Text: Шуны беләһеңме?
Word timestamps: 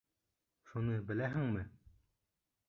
Шуны 0.69 0.97
беләһеңме? 1.11 1.67